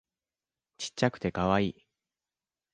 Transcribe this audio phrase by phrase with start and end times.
[0.79, 1.87] ちっちゃくてカワイイ